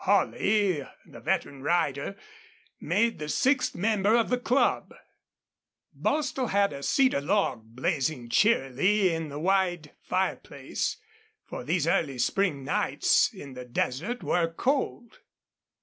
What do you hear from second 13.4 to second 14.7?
the desert were